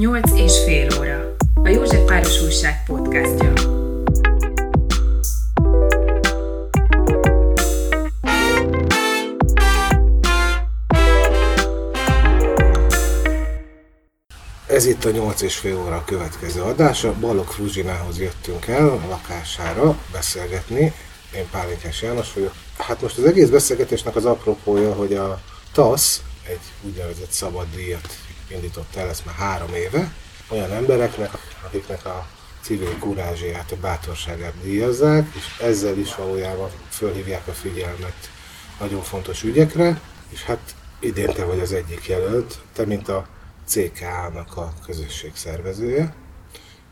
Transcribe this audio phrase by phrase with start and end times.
[0.00, 1.36] Nyolc és fél óra.
[1.54, 3.52] A József Páros Újság podcastja.
[14.66, 17.14] Ez itt a 8 és fél óra következő adása.
[17.20, 20.92] Balog Fruzsinához jöttünk el a lakására beszélgetni.
[21.34, 22.52] Én Pálinkás János vagyok.
[22.78, 25.40] Hát most az egész beszélgetésnek az apropója, hogy a
[25.72, 30.12] TASZ egy úgynevezett szabaddíjat indított el, ezt már három éve,
[30.48, 31.30] olyan embereknek,
[31.64, 32.26] akiknek a
[32.62, 38.30] civil kurázsiát, a bátorságát díjazzák, és ezzel is valójában fölhívják a figyelmet
[38.80, 43.26] nagyon fontos ügyekre, és hát idén te vagy az egyik jelölt, te mint a
[43.66, 46.14] CKA-nak a közösség szervezője,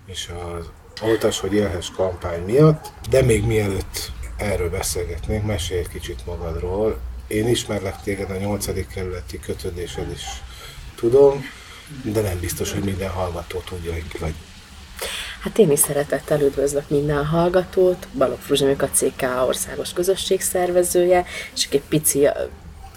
[0.07, 0.71] és az
[1.03, 6.99] Oltas, hogy élhes kampány miatt, de még mielőtt erről beszélgetnénk, mesélj egy kicsit magadról.
[7.27, 8.87] Én ismerlek téged a 8.
[8.87, 10.23] kerületi kötődésed is
[10.99, 11.45] tudom,
[12.03, 14.35] de nem biztos, hogy minden hallgató tudja, hogy vagy.
[15.43, 18.09] Hát én is szeretettel üdvözlök minden hallgatót.
[18.13, 21.25] Balogh Fruzsimik a CK országos közösség szervezője,
[21.55, 22.29] és egy pici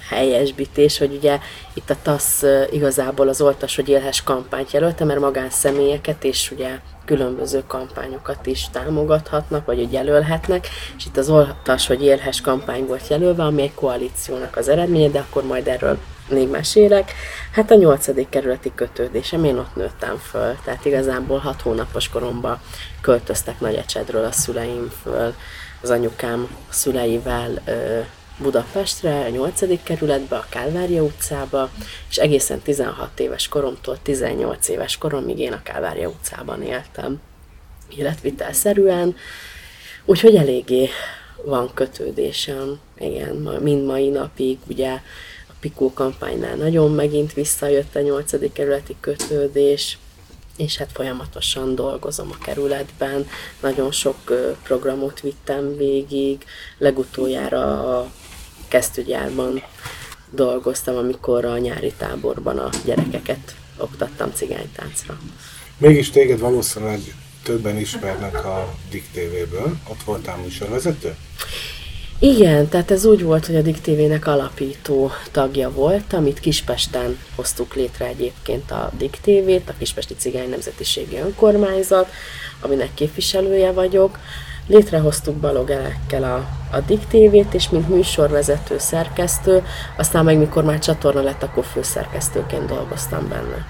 [0.09, 1.39] helyesbítés, hogy ugye
[1.73, 7.63] itt a TASZ igazából az Oltas, hogy élhes kampányt jelölte, mert magánszemélyeket és ugye különböző
[7.67, 13.43] kampányokat is támogathatnak, vagy hogy jelölhetnek, és itt az Oltas, hogy élhes kampány volt jelölve,
[13.43, 15.97] ami egy koalíciónak az eredménye, de akkor majd erről
[16.31, 17.11] még mesélek.
[17.51, 22.59] Hát a nyolcadik kerületi kötődésem, én ott nőttem föl, tehát igazából hat hónapos koromban
[23.01, 25.33] költöztek Nagyecsedről a szüleim föl,
[25.81, 27.61] az anyukám szüleivel
[28.41, 29.83] Budapestre, a 8.
[29.83, 31.69] kerületbe, a Kálvária utcába,
[32.09, 37.19] és egészen 16 éves koromtól 18 éves koromig én a Kálvária utcában éltem
[37.97, 39.15] életvitelszerűen,
[40.05, 40.89] úgyhogy eléggé
[41.45, 44.99] van kötődésem, igen, mind mai napig, ugye
[45.61, 48.51] Pikó kampánynál nagyon megint visszajött a 8.
[48.53, 49.97] kerületi kötődés,
[50.57, 53.27] és hát folyamatosan dolgozom a kerületben,
[53.61, 54.17] nagyon sok
[54.63, 56.45] programot vittem végig,
[56.77, 58.11] legutoljára a
[58.67, 59.63] kesztyűgyárban
[60.29, 65.19] dolgoztam, amikor a nyári táborban a gyerekeket oktattam cigánytáncra.
[65.77, 66.99] Mégis téged valószínűleg
[67.43, 69.77] többen ismernek a Dick TV-ből.
[69.89, 71.15] Ott voltál műsorvezető?
[72.23, 77.73] Igen, tehát ez úgy volt, hogy a Dick TV-nek alapító tagja volt, amit Kispesten hoztuk
[77.73, 82.09] létre egyébként a Dick TV-t, a Kispesti Cigány Nemzetiségi Önkormányzat,
[82.59, 84.19] aminek képviselője vagyok.
[84.67, 86.35] Létrehoztuk Balogelekkel a,
[86.75, 89.63] a Dick TV-t, és mint műsorvezető, szerkesztő,
[89.97, 93.65] aztán meg mikor már csatorna lett, akkor főszerkesztőként dolgoztam benne.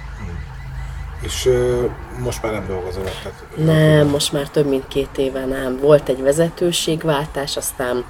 [1.21, 1.83] És uh,
[2.19, 5.77] most már nem dolgozol Tehát nem, most már több mint két éve nem.
[5.79, 8.05] Volt egy vezetőségváltás, aztán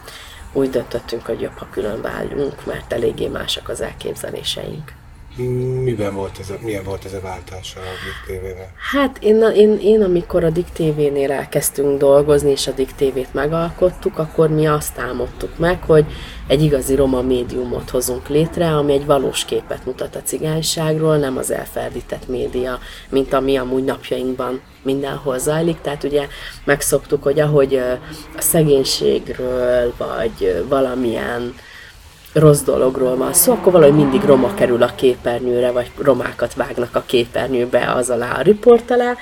[0.53, 4.93] úgy döntöttünk, hogy jobb, ha külön váljunk, mert eléggé másak az elképzeléseink.
[5.83, 8.71] Miben volt ez a, milyen volt ez a váltás a Dick TV-vel?
[8.91, 14.17] Hát én, én, én, amikor a Dick TV-nél elkezdtünk dolgozni, és a Dick TV-t megalkottuk,
[14.17, 16.05] akkor mi azt álmodtuk meg, hogy
[16.47, 21.51] egy igazi roma médiumot hozunk létre, ami egy valós képet mutat a cigányságról, nem az
[21.51, 22.79] elferdített média,
[23.09, 25.81] mint ami amúgy napjainkban mindenhol zajlik.
[25.81, 26.27] Tehát ugye
[26.63, 27.75] megszoktuk, hogy ahogy
[28.37, 31.55] a szegénységről, vagy valamilyen
[32.33, 37.03] rossz dologról van szó, akkor valahogy mindig roma kerül a képernyőre, vagy romákat vágnak a
[37.05, 39.15] képernyőbe az alá a riport alá,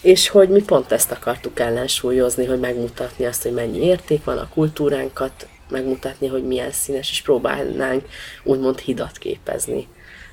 [0.00, 4.48] és hogy mi pont ezt akartuk ellensúlyozni, hogy megmutatni azt, hogy mennyi érték van a
[4.54, 8.04] kultúránkat, megmutatni, hogy milyen színes, és próbálnánk
[8.44, 9.88] úgymond hidat képezni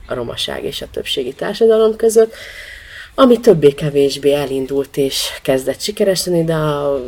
[0.08, 2.34] a romaság és a többségi társadalom között,
[3.20, 7.02] ami többé-kevésbé elindult és kezdett sikereseni, de a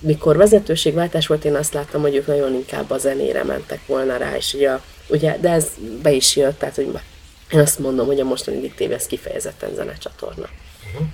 [0.00, 4.36] mikor vezetőségváltás volt, én azt láttam, hogy ők nagyon inkább a zenére mentek volna rá,
[4.36, 4.78] és ugye,
[5.08, 5.66] ugye de ez
[6.02, 6.88] be is jött, tehát hogy
[7.52, 10.48] én azt mondom, hogy a mostani diktév ez kifejezetten zenecsatorna.
[10.92, 11.06] Uh-huh.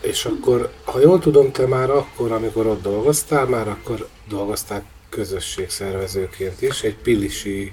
[0.00, 6.62] És akkor, ha jól tudom, te már akkor, amikor ott dolgoztál, már akkor dolgoztál közösségszervezőként
[6.62, 7.72] is, egy pilisi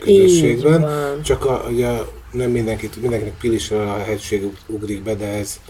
[0.00, 1.22] közösségben.
[1.22, 1.98] Csak a, ugye
[2.32, 5.60] nem mindenki, mindenkinek pilisről a hegység ugrik be, de ez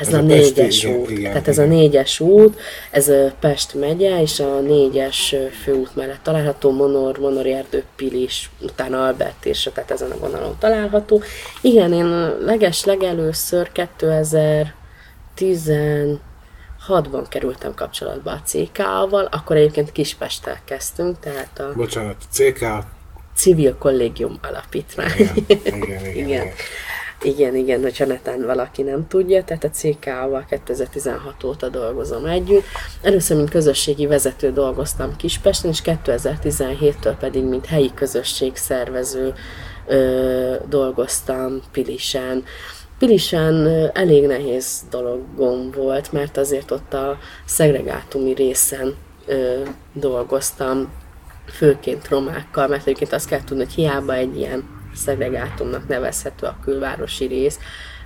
[0.00, 1.10] ez, ez a, a négyes út.
[1.10, 1.50] Igen, Tehát igen.
[1.50, 2.60] ez a négyes út,
[2.90, 9.46] ez Pest megye, és a négyes főút mellett található, Monor, Monori erdő, Pilis, utána Albert,
[9.46, 11.22] és tehát ezen a vonalon található.
[11.60, 12.06] Igen, én
[12.44, 13.70] leges legelőször
[15.36, 21.72] 2016-ban kerültem kapcsolatba a CK-val, akkor egyébként Kispesttel kezdtünk, tehát a...
[21.76, 22.64] Bocsánat, CK
[23.40, 25.10] Civil Kollégium Alapítvány.
[25.16, 25.34] Igen,
[25.64, 26.14] igen, igen.
[26.14, 26.46] igen.
[27.22, 27.54] igen.
[27.54, 32.64] Igen, hogyha netán valaki nem tudja, tehát a CK-val 2016 óta dolgozom együtt.
[33.02, 39.34] Először, mint közösségi vezető dolgoztam Kispesten, és 2017-től pedig, mint helyi közösség szervező
[39.86, 42.44] ö, dolgoztam Pilisen.
[42.98, 48.96] Pilisen elég nehéz dologom volt, mert azért ott a szegregátumi részen
[49.26, 49.62] ö,
[49.92, 50.88] dolgoztam,
[51.50, 54.64] főként romákkal, mert egyébként azt kell tudni, hogy hiába egy ilyen
[54.94, 57.58] szegregátumnak nevezhető a külvárosi rész,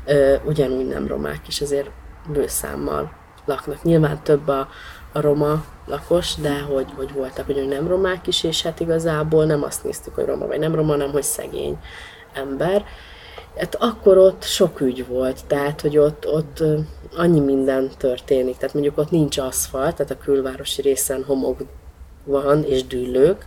[0.06, 1.90] ö, ugyanúgy nem romák is, azért
[2.32, 3.12] bőszámmal
[3.44, 3.82] laknak.
[3.82, 4.68] Nyilván több a,
[5.12, 9.62] a roma lakos, de hogy, hogy voltak hogy nem romák is, és hát igazából nem
[9.62, 11.78] azt néztük, hogy roma vagy nem roma, hanem hogy szegény
[12.32, 12.84] ember.
[13.56, 16.62] Hát akkor ott sok ügy volt, tehát hogy ott, ott
[17.16, 21.60] annyi minden történik, tehát mondjuk ott nincs aszfalt, tehát a külvárosi részen homok
[22.24, 23.46] van és dűlők,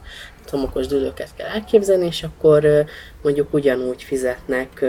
[0.49, 2.85] homokos dűlőket kell elképzelni, és akkor
[3.21, 4.85] mondjuk ugyanúgy fizetnek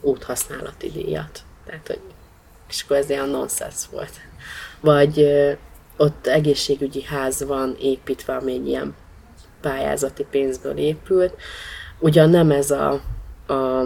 [0.00, 1.40] úthasználati díjat.
[1.66, 2.00] Tehát, hogy,
[2.68, 4.12] és akkor ez ilyen nonsens volt.
[4.80, 5.26] Vagy
[5.96, 8.94] ott egészségügyi ház van építve, ami egy ilyen
[9.60, 11.34] pályázati pénzből épült.
[11.98, 12.90] Ugyan nem ez a,
[13.46, 13.84] a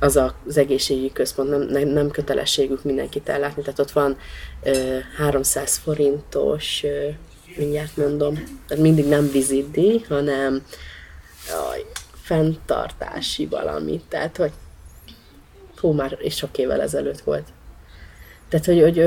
[0.00, 4.16] az az egészségügyi központ, nem, nem, nem kötelességük mindenkit ellátni, tehát ott van
[4.62, 7.08] ö, 300 forintos, ö,
[7.56, 10.62] mindjárt mondom, tehát mindig nem vizidi, hanem
[11.48, 11.84] jaj,
[12.22, 14.52] fenntartási valami, tehát hogy
[15.76, 17.48] hú, már és sok évvel ezelőtt volt.
[18.48, 18.98] Tehát, hogy, hogy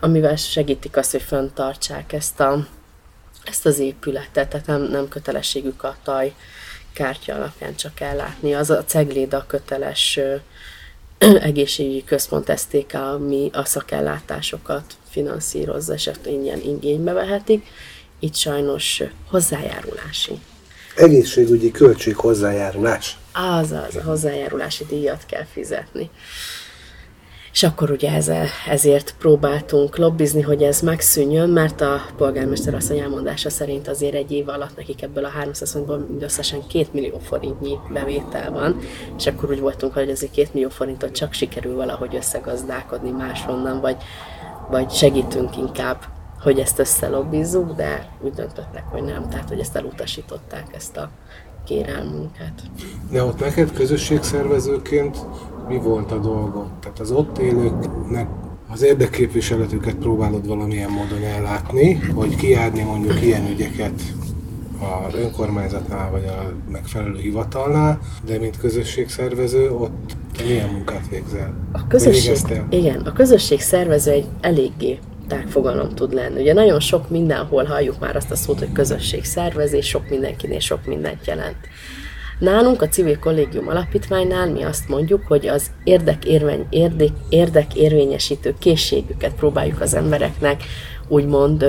[0.00, 2.66] amivel segítik azt, hogy fenntartsák ezt, a,
[3.44, 6.34] ezt az épületet, tehát nem, nem kötelességük a taj
[6.92, 8.54] kártya alapján csak ellátni.
[8.54, 10.36] Az a Cegléda köteles ö,
[11.48, 17.66] egészségügyi központ STK, ami a szakellátásokat finanszírozza, és ezt ingyen igénybe vehetik.
[18.18, 20.32] Itt sajnos hozzájárulási.
[20.96, 23.18] Egészségügyi költség hozzájárulás.
[23.32, 26.10] Azaz, a hozzájárulási díjat kell fizetni.
[27.52, 33.50] És akkor ugye ezzel, ezért próbáltunk lobbizni, hogy ez megszűnjön, mert a polgármester asszony elmondása
[33.50, 38.50] szerint azért egy év alatt nekik ebből a 300 forintból mindösszesen 2 millió forintnyi bevétel
[38.50, 38.78] van,
[39.18, 43.96] és akkor úgy voltunk, hogy azért 2 millió forintot csak sikerül valahogy összegazdálkodni máshonnan, vagy,
[44.70, 46.04] vagy segítünk inkább,
[46.40, 51.10] hogy ezt összelobbizzuk, de úgy döntöttek, hogy nem, tehát hogy ezt elutasították, ezt a
[51.64, 52.52] kérelmünket.
[53.10, 55.18] De ott neked közösségszervezőként
[55.68, 56.66] mi volt a dolgod?
[56.80, 58.28] Tehát az ott élőknek
[58.72, 64.02] az érdekképviseletüket próbálod valamilyen módon ellátni, hogy kiárni mondjuk ilyen ügyeket
[64.82, 71.54] az önkormányzatnál vagy a megfelelő hivatalnál, de mint közösségszervező ott milyen munkát végzel?
[71.72, 72.36] A közösség,
[72.70, 74.98] igen, a közösség szervező egy eléggé
[75.28, 76.40] tágfogalom tud lenni.
[76.40, 80.86] Ugye nagyon sok mindenhol halljuk már azt a szót, hogy közösség szervezés, sok mindenkinél sok
[80.86, 81.56] mindent jelent.
[82.38, 89.80] Nálunk a Civil Kollégium Alapítványnál mi azt mondjuk, hogy az érdekérvény, érdek, érdekérvényesítő készségüket próbáljuk
[89.80, 90.62] az embereknek
[91.08, 91.64] úgymond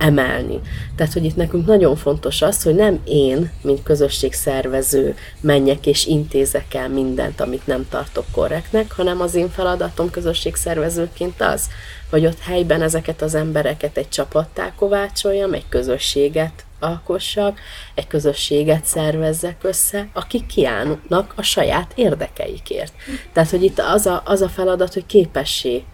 [0.00, 0.60] emelni.
[0.96, 6.74] Tehát, hogy itt nekünk nagyon fontos az, hogy nem én, mint közösségszervező menjek és intézek
[6.74, 11.68] el mindent, amit nem tartok korrektnek, hanem az én feladatom közösségszervezőként az,
[12.10, 17.60] hogy ott helyben ezeket az embereket egy csapattá kovácsoljam, egy közösséget alkossak,
[17.94, 22.92] egy közösséget szervezzek össze, akik kiállnak a saját érdekeikért.
[23.32, 25.84] Tehát, hogy itt az a, az a feladat, hogy képessé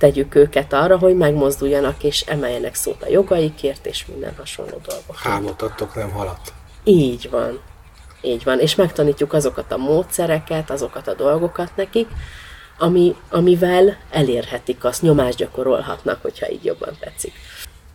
[0.00, 5.16] tegyük őket arra, hogy megmozduljanak és emeljenek szót a jogaikért, és minden hasonló dolgot.
[5.16, 6.52] Hámot adtok, nem halat.
[6.84, 7.60] Így van.
[8.22, 8.58] Így van.
[8.60, 12.08] És megtanítjuk azokat a módszereket, azokat a dolgokat nekik,
[12.78, 17.32] ami, amivel elérhetik azt, nyomást gyakorolhatnak, hogyha így jobban tetszik.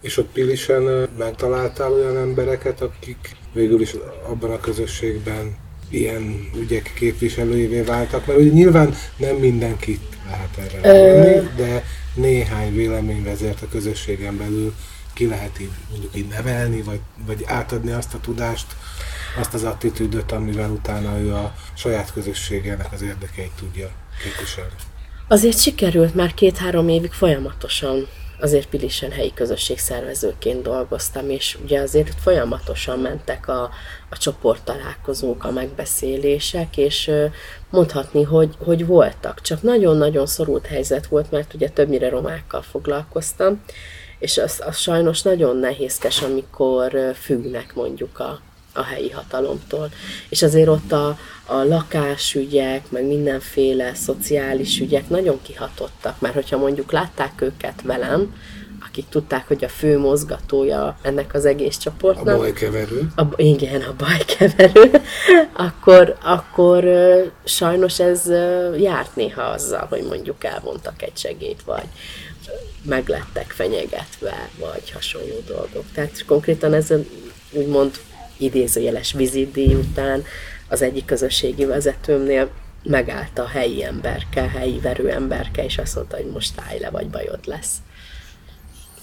[0.02, 3.96] És ott Pilisen megtaláltál olyan embereket, akik végül is
[4.28, 5.58] abban a közösségben
[5.90, 11.42] ilyen ügyek képviselőjévé váltak, mert ugye nyilván nem mindenkit lehet erre Ö...
[11.56, 11.84] de
[12.16, 14.74] néhány véleményvezért a közösségen belül
[15.14, 18.66] ki lehet így mondjuk így nevelni, vagy, vagy átadni azt a tudást,
[19.40, 23.90] azt az attitűdöt, amivel utána ő a saját közösségének az érdekeit tudja
[24.24, 24.74] képviselni.
[25.28, 28.08] Azért sikerült már két-három évig folyamatosan
[28.40, 33.70] azért Pilisen helyi közösségszervezőként dolgoztam, és ugye azért folyamatosan mentek a,
[34.10, 37.12] a csoporttalálkozók, a megbeszélések, és
[37.70, 39.42] mondhatni, hogy, hogy voltak.
[39.42, 43.64] Csak nagyon-nagyon szorult helyzet volt, mert ugye többnyire romákkal foglalkoztam,
[44.20, 48.40] és az, az sajnos nagyon nehézkes, amikor függnek mondjuk a,
[48.76, 49.90] a helyi hatalomtól.
[50.30, 56.92] És azért ott a, a lakásügyek, meg mindenféle szociális ügyek nagyon kihatottak, mert hogyha mondjuk
[56.92, 58.34] látták őket velem,
[58.88, 62.36] akik tudták, hogy a fő mozgatója ennek az egész csoportnak.
[62.36, 63.12] A bajkeverő.
[63.16, 64.92] A, igen, a bajkeverő.
[65.68, 66.86] akkor, akkor
[67.44, 68.30] sajnos ez
[68.78, 71.88] járt néha azzal, hogy mondjuk elvontak egy segét, vagy
[72.82, 75.84] meglettek fenyegetve, vagy hasonló dolgok.
[75.94, 76.94] Tehát konkrétan ez
[77.52, 78.00] úgymond
[78.38, 80.24] idézőjeles vizitdíj után
[80.68, 82.50] az egyik közösségi vezetőmnél
[82.84, 87.10] megállt a helyi emberke, helyi verő emberke, és azt mondta, hogy most állj le, vagy
[87.10, 87.78] bajod lesz.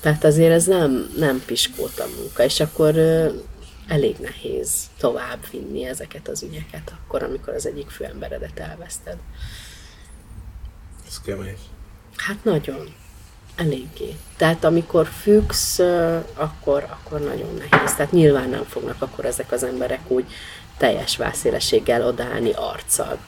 [0.01, 2.97] Tehát azért ez nem, nem piskóta munka, és akkor
[3.89, 9.17] elég nehéz tovább vinni ezeket az ügyeket, akkor, amikor az egyik főemberedet elveszted.
[11.07, 11.59] Ez kemény.
[12.17, 12.95] Hát nagyon.
[13.63, 14.17] Eléggé.
[14.37, 15.79] Tehát amikor függsz,
[16.35, 17.95] akkor, akkor nagyon nehéz.
[17.95, 20.25] Tehát nyilván nem fognak akkor ezek az emberek úgy
[20.77, 23.19] teljes vászélességgel odállni arccal.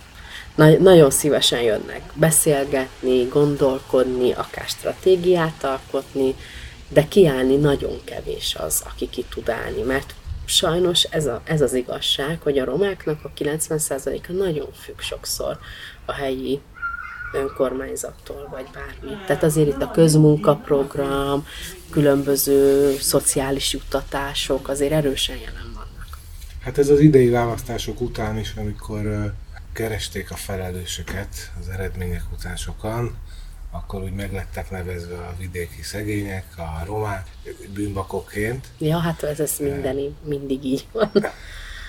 [0.54, 6.34] Na- nagyon szívesen jönnek beszélgetni, gondolkodni, akár stratégiát alkotni,
[6.88, 10.14] de kiállni nagyon kevés az, aki ki tud állni, mert
[10.44, 15.58] sajnos ez, a, ez az igazság, hogy a romáknak a 90%-a nagyon függ sokszor
[16.04, 16.60] a helyi
[17.34, 19.24] önkormányzattól, vagy bármi.
[19.26, 21.46] Tehát azért itt a közmunkaprogram,
[21.90, 26.18] különböző szociális juttatások azért erősen jelen vannak.
[26.60, 29.32] Hát ez az idei választások után is, amikor
[29.72, 33.16] keresték a felelősöket az eredmények után sokan,
[33.70, 37.30] akkor úgy meglettek nevezve a vidéki szegények, a romák
[37.74, 38.66] bűnbakokként.
[38.78, 41.10] Ja, hát ez, ez minden, mindig így van.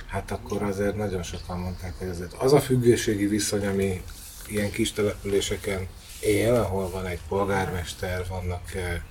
[0.05, 4.01] Hát akkor azért nagyon sokan mondták, hogy azért az a függőségi viszony, ami
[4.47, 5.87] ilyen kis településeken
[6.19, 9.01] él, ahol van egy polgármester, vannak eh,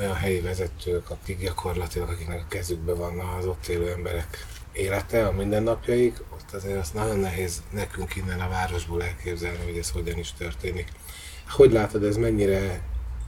[0.00, 5.32] olyan helyi vezetők, akik gyakorlatilag, akiknek a kezükben van az ott élő emberek élete, a
[5.32, 10.32] mindennapjaik, ott azért azt nagyon nehéz nekünk innen a városból elképzelni, hogy ez hogyan is
[10.32, 10.88] történik.
[11.48, 12.80] Hogy látod, ez mennyire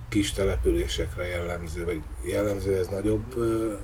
[0.08, 3.74] kis településekre jellemző, vagy jellemző ez nagyobb ö,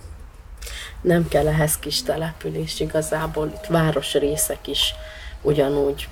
[1.00, 4.94] nem kell ehhez kis település igazából, itt városrészek is
[5.42, 6.08] ugyanúgy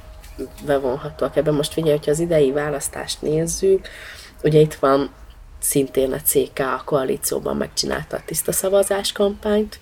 [0.67, 1.55] bevonhatóak ebben.
[1.55, 3.89] Most figyelj, hogyha az idei választást nézzük,
[4.43, 5.11] ugye itt van
[5.59, 9.79] szintén a CK a koalícióban megcsinálta a tiszta szavazás kampányt,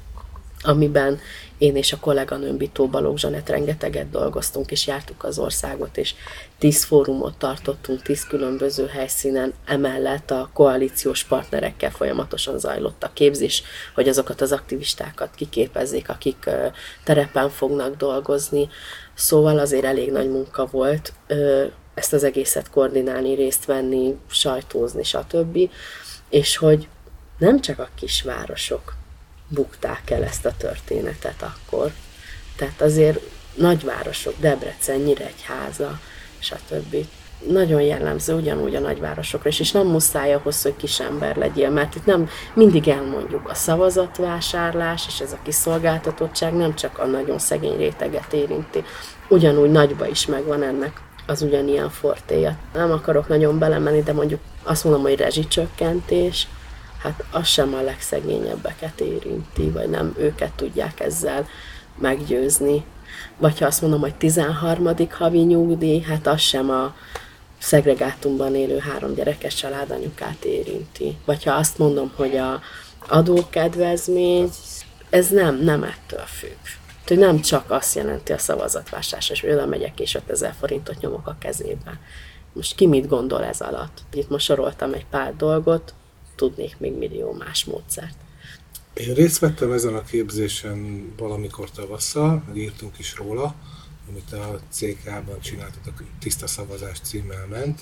[0.62, 1.20] amiben
[1.58, 6.14] én és a kolléganőm Bitó Balogh Zsanett rengeteget dolgoztunk, és jártuk az országot, és
[6.58, 13.62] tíz fórumot tartottunk, tíz különböző helyszínen, emellett a koalíciós partnerekkel folyamatosan zajlott a képzés,
[13.94, 16.50] hogy azokat az aktivistákat kiképezzék, akik
[17.04, 18.68] terepen fognak dolgozni.
[19.16, 21.12] Szóval azért elég nagy munka volt
[21.94, 25.58] ezt az egészet koordinálni, részt venni, sajtózni, stb.
[26.28, 26.88] És hogy
[27.38, 28.94] nem csak a kisvárosok
[29.48, 31.92] bukták el ezt a történetet akkor.
[32.56, 33.20] Tehát azért
[33.54, 36.00] nagyvárosok, Debrecen, Nyíregyháza,
[36.38, 36.96] stb.
[37.48, 41.94] Nagyon jellemző ugyanúgy a nagyvárosokra is, és nem muszáj ahhoz, hogy kis ember legyél, mert
[41.94, 47.76] itt nem mindig elmondjuk a szavazatvásárlás, és ez a kiszolgáltatottság nem csak a nagyon szegény
[47.76, 48.84] réteget érinti,
[49.28, 52.56] ugyanúgy nagyba is megvan ennek az ugyanilyen fortéja.
[52.74, 56.48] Nem akarok nagyon belemenni, de mondjuk azt mondom, hogy rezsicsökkentés,
[57.02, 61.46] hát az sem a legszegényebbeket érinti, vagy nem őket tudják ezzel
[61.98, 62.84] meggyőzni.
[63.38, 64.88] Vagy ha azt mondom, hogy 13.
[65.10, 66.94] havi nyugdíj, hát az sem a
[67.66, 71.16] szegregátumban élő három gyerekes családanyukát érinti.
[71.24, 72.60] Vagy ha azt mondom, hogy a
[73.08, 74.50] adókedvezmény,
[75.10, 76.58] ez nem, nem ettől függ.
[77.04, 81.36] Tehát, nem csak azt jelenti a szavazatvásárlás, és oda megyek és 5000 forintot nyomok a
[81.40, 82.00] kezébe.
[82.52, 84.02] Most ki mit gondol ez alatt?
[84.12, 85.94] Itt most soroltam egy pár dolgot,
[86.36, 88.16] tudnék még millió más módszert.
[88.94, 93.54] Én részt vettem ezen a képzésen valamikor tavasszal, írtunk is róla,
[94.08, 97.80] amit a CK-ban csináltatok, Tiszta Szavazás címmel ment,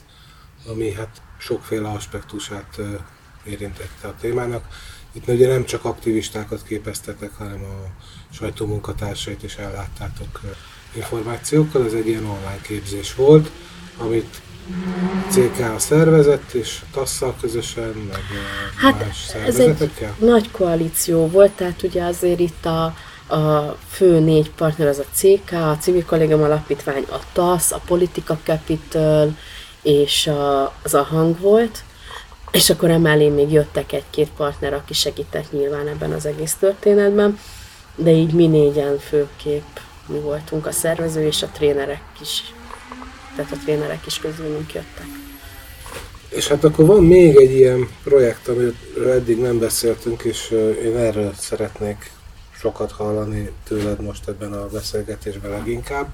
[0.67, 2.81] ami hát sokféle aspektusát
[3.45, 4.65] érintette a témának.
[5.13, 7.91] Itt ugye nem csak aktivistákat képeztetek, hanem a
[8.35, 10.41] sajtómunkatársait is elláttátok
[10.97, 11.85] információkkal.
[11.85, 13.51] Ez egy ilyen online képzés volt,
[13.99, 14.43] amit
[15.31, 18.21] CK szervezett, és TASZ-szal közösen, meg
[18.77, 22.97] Hát más ez egy nagy koalíció volt, tehát ugye azért itt a,
[23.29, 28.39] a fő négy partner az a CK, a Civil Kollégum Alapítvány, a TASZ, a Politika
[28.45, 29.37] Capital
[29.83, 31.83] és a, az a hang volt,
[32.53, 37.39] és akkor emellé még jöttek egy-két partner, aki segített nyilván ebben az egész történetben,
[37.97, 39.77] de így mi négyen főképp
[40.07, 42.43] mi voltunk a szervező, és a trénerek is,
[43.37, 45.07] tehát a trénerek is közülünk jöttek.
[46.29, 50.51] És hát akkor van még egy ilyen projekt, amiről eddig nem beszéltünk, és
[50.85, 52.11] én erről szeretnék
[52.65, 56.13] sokat hallani tőled most ebben a beszélgetésben leginkább.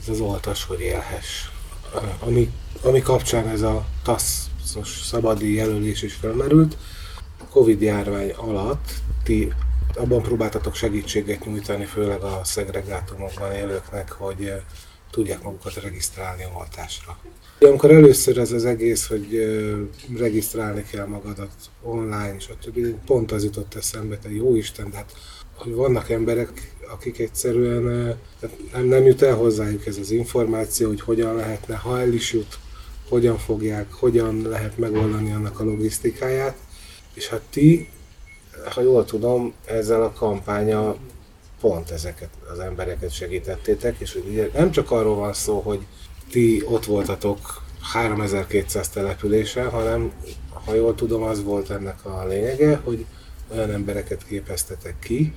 [0.00, 1.48] Ez az oltas, hogy élhess.
[2.20, 2.52] Ami,
[2.82, 6.76] ami kapcsán ez a TASZ-os szabadi jelölés is felmerült.
[7.40, 8.90] A Covid járvány alatt
[9.22, 9.52] ti
[9.94, 14.54] abban próbáltatok segítséget nyújtani, főleg a szegregátumokban élőknek, hogy ö,
[15.10, 17.18] tudják magukat regisztrálni a oltásra.
[17.60, 19.26] Amikor először ez az egész, hogy
[20.16, 21.50] regisztrálni kell magadat
[21.82, 22.78] online, stb.
[23.06, 25.12] pont az jutott eszembe, te jó Isten, hát
[25.58, 28.16] hogy vannak emberek, akik egyszerűen
[28.72, 32.58] nem, nem jut el hozzájuk ez az információ, hogy hogyan lehetne, ha el is jut,
[33.08, 36.56] hogyan fogják, hogyan lehet megoldani annak a logisztikáját.
[37.14, 37.88] És hát ti,
[38.74, 40.96] ha jól tudom, ezzel a kampánya
[41.60, 45.86] pont ezeket az embereket segítettétek, és hogy ugye nem csak arról van szó, hogy
[46.30, 47.38] ti ott voltatok
[47.80, 50.12] 3200 településen, hanem
[50.64, 53.06] ha jól tudom, az volt ennek a lényege, hogy
[53.52, 55.32] olyan embereket képeztetek ki,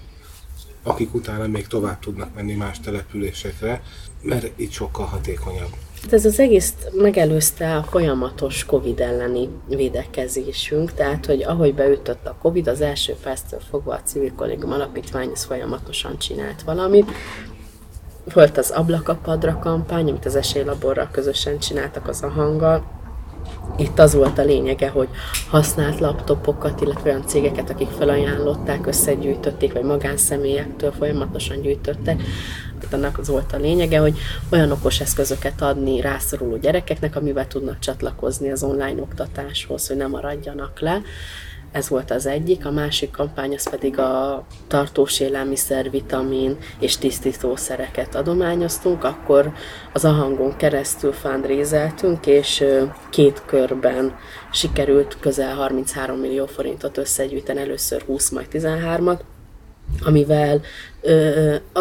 [0.84, 3.82] akik utána még tovább tudnak menni más településekre,
[4.22, 5.70] mert itt sokkal hatékonyabb.
[6.02, 12.36] Hát ez az egész megelőzte a folyamatos Covid elleni védekezésünk, tehát, hogy ahogy beütött a
[12.42, 17.12] Covid, az első perctől fogva a Civil Kollégium Alapítvány ez folyamatosan csinált valamit.
[18.34, 23.01] Volt az Ablakapadra kampány, amit az Esélylaborral közösen csináltak az a hanggal,
[23.78, 25.08] itt az volt a lényege, hogy
[25.50, 32.22] használt laptopokat, illetve olyan cégeket, akik felajánlották, összegyűjtötték, vagy magánszemélyektől folyamatosan gyűjtöttek.
[32.92, 34.18] Annak az volt a lényege, hogy
[34.50, 40.80] olyan okos eszközöket adni rászoruló gyerekeknek, amivel tudnak csatlakozni az online oktatáshoz, hogy nem maradjanak
[40.80, 41.02] le.
[41.72, 48.16] Ez volt az egyik, a másik kampány az pedig a tartós élelmiszer, vitamin és tisztítószereket
[48.16, 49.54] adományoztunk, akkor
[49.94, 52.64] az ahangon keresztül fundrézeltünk, és
[53.10, 54.16] két körben
[54.52, 59.20] sikerült közel 33 millió forintot összegyűjteni, először 20, majd 13-at,
[60.06, 60.62] amivel
[61.02, 61.80] ö, a,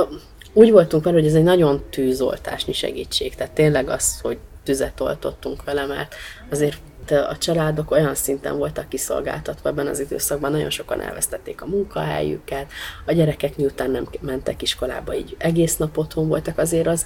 [0.52, 5.64] úgy voltunk vele, hogy ez egy nagyon tűzoltásnyi segítség, tehát tényleg az, hogy tüzet oltottunk
[5.64, 6.14] vele, mert
[6.50, 6.76] azért
[7.10, 12.66] a családok olyan szinten voltak kiszolgáltatva ebben az időszakban, nagyon sokan elvesztették a munkahelyüket,
[13.06, 17.04] a gyerekek miután nem mentek iskolába, így egész nap otthon voltak, azért az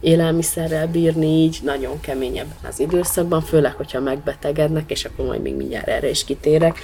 [0.00, 5.88] élelmiszerrel bírni így nagyon keményebb az időszakban, főleg, hogyha megbetegednek, és akkor majd még mindjárt
[5.88, 6.78] erre is kitérek.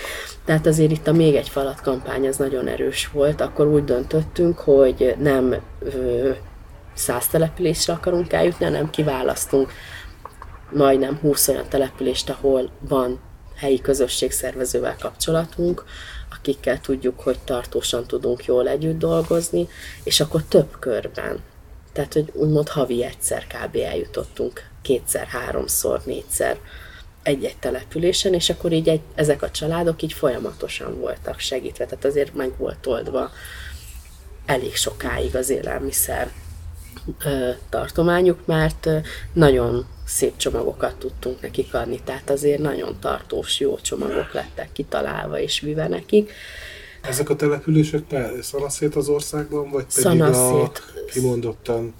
[0.44, 4.58] Tehát azért itt a még egy falat kampány az nagyon erős volt, akkor úgy döntöttünk,
[4.58, 6.30] hogy nem ö,
[6.94, 9.72] száz településre akarunk eljutni, hanem kiválasztunk
[10.72, 13.20] majdnem 20 olyan települést, ahol van
[13.56, 15.84] helyi közösségszervezővel kapcsolatunk,
[16.30, 19.68] akikkel tudjuk, hogy tartósan tudunk jól együtt dolgozni,
[20.04, 21.40] és akkor több körben.
[21.92, 23.76] Tehát, hogy úgymond havi egyszer kb.
[23.76, 26.58] eljutottunk, kétszer, háromszor, négyszer
[27.22, 32.34] egy-egy településen, és akkor így egy, ezek a családok így folyamatosan voltak segítve, tehát azért
[32.34, 33.30] meg volt oldva
[34.46, 36.30] elég sokáig az élelmiszer
[37.68, 38.88] tartományuk, mert
[39.32, 45.60] nagyon szép csomagokat tudtunk nekik adni, tehát azért nagyon tartós, jó csomagok lettek kitalálva és
[45.60, 46.32] vive nekik.
[47.00, 50.82] Ezek a települések szanaszét az országban, vagy pedig szanaszét.
[50.96, 51.94] a kimondottan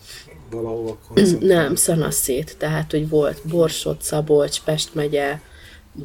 [0.50, 0.98] valahova
[1.40, 5.38] Nem, szanaszét, tehát hogy volt Borsod, Szabolcs, Pest megye,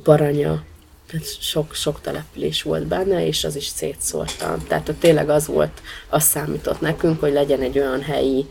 [0.04, 0.64] Baranya,
[1.08, 4.64] tehát sok, sok település volt benne, és az is szétszórtan.
[4.68, 8.46] Tehát hogy tényleg az volt, az számított nekünk, hogy legyen egy olyan helyi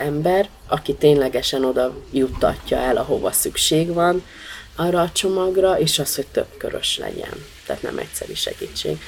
[0.00, 4.22] ember, aki ténylegesen oda juttatja el, ahova szükség van
[4.76, 7.44] arra a csomagra, és az, hogy több körös legyen.
[7.66, 8.98] Tehát nem egyszerű segítség.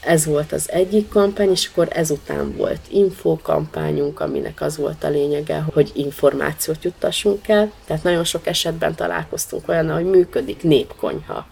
[0.00, 5.64] Ez volt az egyik kampány, és akkor ezután volt infokampányunk, aminek az volt a lényege,
[5.72, 7.72] hogy információt juttassunk el.
[7.86, 11.46] Tehát nagyon sok esetben találkoztunk olyan, hogy működik népkonyha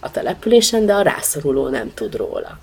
[0.00, 2.58] a településen, de a rászoruló nem tud róla.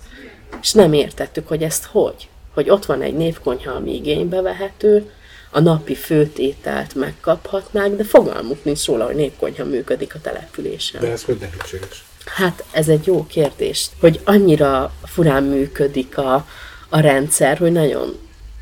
[0.60, 2.28] És nem értettük, hogy ezt hogy.
[2.54, 5.10] Hogy ott van egy népkonyha, ami igénybe vehető,
[5.50, 11.00] a napi főtételt megkaphatnák, de fogalmuk nincs róla, hogy népkonyha működik a településen.
[11.00, 12.04] De ez hogy lehetséges?
[12.24, 16.46] Hát ez egy jó kérdés, hogy annyira furán működik a,
[16.88, 18.16] a rendszer, hogy nagyon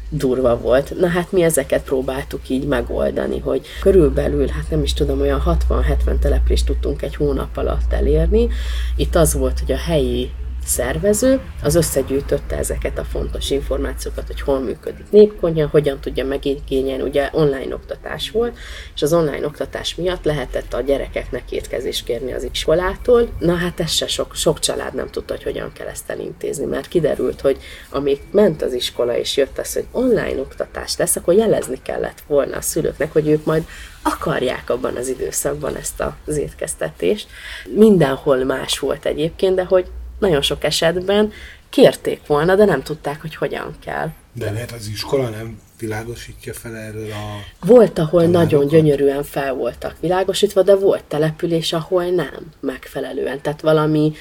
[0.09, 0.98] durva volt.
[0.98, 6.18] Na hát mi ezeket próbáltuk így megoldani, hogy körülbelül, hát nem is tudom, olyan 60-70
[6.18, 8.48] települést tudtunk egy hónap alatt elérni.
[8.96, 10.31] Itt az volt, hogy a helyi
[10.68, 17.28] szervező, az összegyűjtötte ezeket a fontos információkat, hogy hol működik népkonyha, hogyan tudja megigényelni, ugye
[17.33, 18.57] online oktatás volt,
[18.94, 23.28] és az online oktatás miatt lehetett a gyerekeknek étkezést kérni az iskolától.
[23.38, 26.88] Na hát ez se sok, sok család nem tudta, hogy hogyan kell ezt elintézni, mert
[26.88, 27.59] kiderült, hogy
[27.90, 32.57] amíg ment az iskola, és jött az, hogy online oktatás lesz, akkor jelezni kellett volna
[32.57, 33.64] a szülőknek, hogy ők majd
[34.02, 37.28] akarják abban az időszakban ezt az étkeztetést.
[37.74, 39.87] Mindenhol más volt egyébként, de hogy
[40.18, 41.33] nagyon sok esetben
[41.70, 44.09] kérték volna, de nem tudták, hogy hogyan kell.
[44.33, 47.66] De lehet az iskola nem világosítja fel erről a...
[47.66, 48.50] Volt, ahol tanárokat?
[48.50, 53.40] nagyon gyönyörűen fel voltak világosítva, de volt település, ahol nem megfelelően.
[53.40, 54.12] Tehát valami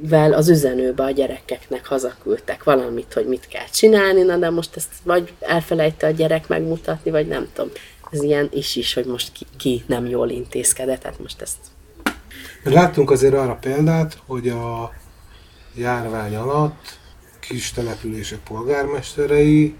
[0.00, 4.92] vel az üzenőbe a gyerekeknek hazaküldtek valamit, hogy mit kell csinálni, na de most ezt
[5.02, 7.70] vagy elfelejte a gyerek megmutatni, vagy nem tudom.
[8.10, 11.56] ez ilyen is is, hogy most ki, ki nem jól intézkedett, hát most ezt
[12.62, 14.92] láttunk azért arra példát, hogy a
[15.78, 16.98] járvány alatt
[17.40, 19.74] kis települések polgármesterei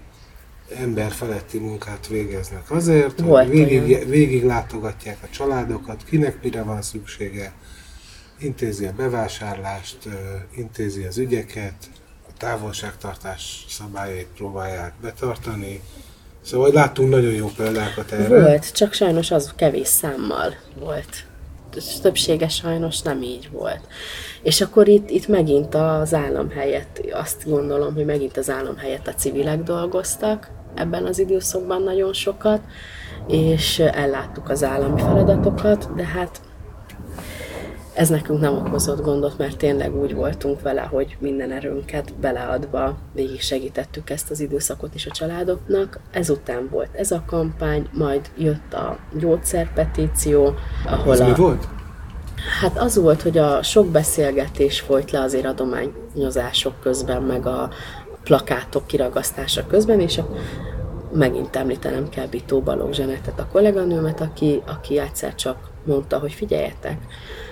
[0.75, 4.09] emberfeletti munkát végeznek azért, Volt hogy végig, olyan.
[4.09, 7.53] végig látogatják a családokat, kinek mire van szüksége,
[8.39, 9.97] intézi a bevásárlást,
[10.55, 11.73] intézi az ügyeket,
[12.27, 15.81] a távolságtartás szabályait próbálják betartani.
[16.41, 18.41] Szóval láttunk nagyon jó példákat erre.
[18.41, 21.27] Volt, csak sajnos az kevés számmal volt.
[22.01, 23.81] Többsége sajnos nem így volt.
[24.41, 29.07] És akkor itt, itt megint az állam helyett, azt gondolom, hogy megint az állam helyett
[29.07, 32.61] a civilek dolgoztak ebben az időszakban nagyon sokat,
[33.27, 36.41] és elláttuk az állami feladatokat, de hát
[37.99, 43.41] ez nekünk nem okozott gondot, mert tényleg úgy voltunk vele, hogy minden erőnket beleadva végig
[43.41, 45.99] segítettük ezt az időszakot is a családoknak.
[46.11, 50.53] Ezután volt ez a kampány, majd jött a gyógyszerpetíció,
[50.85, 51.25] ahol Ez a...
[51.25, 51.67] mi volt?
[52.61, 57.69] Hát az volt, hogy a sok beszélgetés folyt le azért adományozások közben, meg a
[58.23, 60.29] plakátok kiragasztása közben, és a,
[61.13, 66.97] megint említenem kell Bitó Balogh Zsanettet, a kolléganőmet, aki, aki egyszer csak mondta, hogy figyeljetek,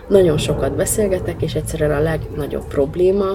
[0.08, 3.26] nagyon sokat beszélgetek, és egyszerűen a legnagyobb probléma,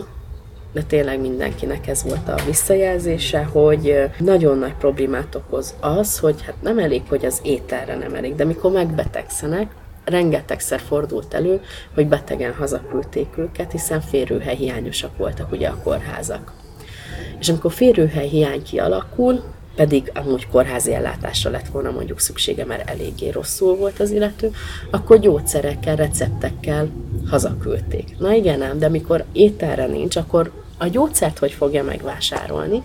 [0.72, 6.54] de tényleg mindenkinek ez volt a visszajelzése, hogy nagyon nagy problémát okoz az, hogy hát
[6.62, 11.60] nem elég, hogy az ételre nem elég, de mikor megbetegszenek, rengetegszer fordult elő,
[11.94, 16.52] hogy betegen hazaküldték őket, hiszen férőhely hiányosak voltak ugye a kórházak.
[17.38, 19.42] És amikor férőhely hiány kialakul,
[19.74, 24.50] pedig amúgy kórházi ellátásra lett volna mondjuk szüksége, mert eléggé rosszul volt az illető,
[24.90, 26.88] akkor gyógyszerekkel, receptekkel
[27.30, 28.18] hazaküldték.
[28.18, 32.82] Na igen ám, de amikor ételre nincs, akkor a gyógyszert hogy fogja megvásárolni,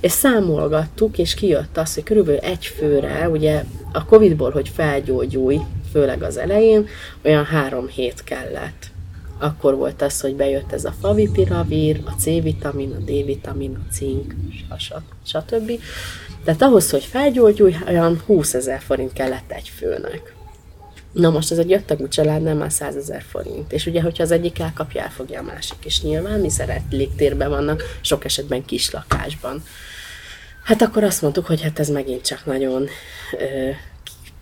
[0.00, 5.60] és számolgattuk, és kijött az, hogy körülbelül egy főre, ugye a Covid-ból, hogy felgyógyulj,
[5.92, 6.88] főleg az elején,
[7.22, 8.92] olyan három hét kellett
[9.38, 14.34] akkor volt az, hogy bejött ez a favipiravír, a C-vitamin, a D-vitamin, a cink,
[14.78, 15.02] stb.
[15.24, 15.70] stb.
[16.44, 20.34] Tehát ahhoz, hogy felgyógyulj, olyan 20 ezer forint kellett egy főnek.
[21.12, 23.72] Na most ez egy öttagú családnál már 100 ezer forint.
[23.72, 25.76] És ugye, hogyha az egyik elkapja, elfogja a másik.
[25.84, 29.62] És nyilván mi szeret légtérben vannak, sok esetben kis lakásban.
[30.64, 32.88] Hát akkor azt mondtuk, hogy hát ez megint csak nagyon
[33.38, 33.70] ö,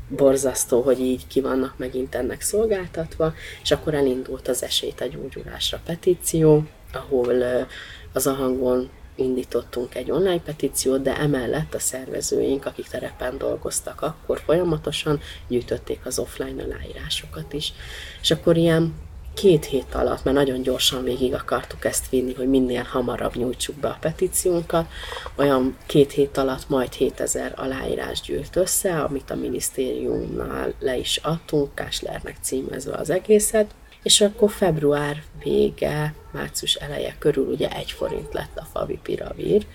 [0.09, 5.81] borzasztó, hogy így ki vannak megint ennek szolgáltatva, és akkor elindult az esélyt a gyógyulásra
[5.87, 7.61] petíció, ahol ö,
[8.13, 14.41] az a hangon indítottunk egy online petíciót, de emellett a szervezőink, akik terepen dolgoztak akkor
[14.45, 17.73] folyamatosan, gyűjtötték az offline aláírásokat is.
[18.21, 18.95] És akkor ilyen
[19.35, 23.89] két hét alatt, mert nagyon gyorsan végig akartuk ezt vinni, hogy minél hamarabb nyújtsuk be
[23.89, 24.87] a petíciónkat,
[25.37, 31.75] olyan két hét alatt majd 7000 aláírás gyűlt össze, amit a minisztériumnál le is adtunk,
[31.75, 38.57] Káslernek címezve az egészet, és akkor február vége, március eleje körül ugye egy forint lett
[38.57, 39.67] a favipiravír.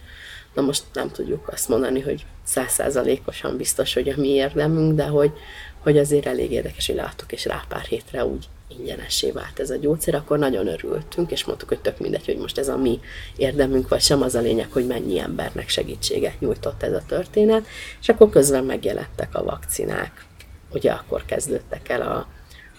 [0.54, 5.32] Na most nem tudjuk azt mondani, hogy százszázalékosan biztos, hogy a mi érdemünk, de hogy,
[5.80, 9.76] hogy azért elég érdekes, hogy leadtuk, és rá pár hétre úgy ingyenessé vált ez a
[9.76, 13.00] gyógyszer, akkor nagyon örültünk, és mondtuk, hogy tök mindegy, hogy most ez a mi
[13.36, 17.68] érdemünk, vagy sem az a lényeg, hogy mennyi embernek segítséget nyújtott ez a történet,
[18.02, 20.26] és akkor közben megjelentek a vakcinák.
[20.74, 22.28] Ugye akkor kezdődtek el a,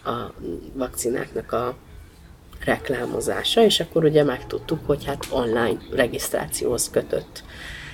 [0.09, 0.33] a
[0.75, 1.75] vakcináknak a
[2.65, 7.43] reklámozása, és akkor ugye megtudtuk, hogy hát online regisztrációhoz kötött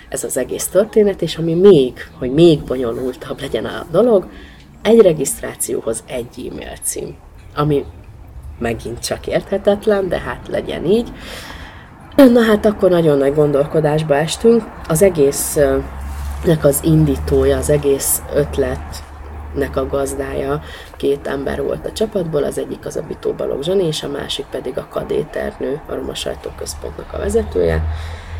[0.08, 4.28] ez az egész történet, és ami még, hogy még bonyolultabb legyen a dolog,
[4.82, 7.16] egy regisztrációhoz egy e-mail cím,
[7.54, 7.84] ami
[8.58, 11.12] megint csak érthetetlen, de hát legyen így.
[12.16, 14.62] Na hát akkor nagyon nagy gondolkodásba estünk.
[14.88, 15.84] Az egésznek
[16.62, 18.22] az indítója, az egész
[19.54, 20.62] ötletnek a gazdája
[20.96, 24.46] két ember volt a csapatból, az egyik az a Bitó Balogh Zsani, és a másik
[24.46, 27.84] pedig a Kadéternő, a Roma Sajtóközpontnak a vezetője,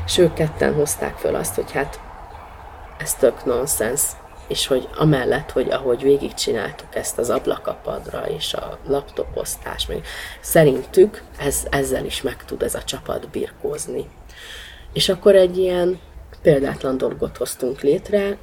[0.06, 2.00] és ők ketten hozták föl azt, hogy hát
[2.98, 4.02] ez tök nonsens,
[4.48, 10.02] és hogy amellett, hogy ahogy végigcsináltuk ezt az ablakapadra és a laptoposztás, meg
[10.40, 14.08] szerintük ez, ezzel is meg tud ez a csapat birkózni.
[14.92, 16.00] És akkor egy ilyen
[16.44, 18.38] példátlan dolgot hoztunk létre,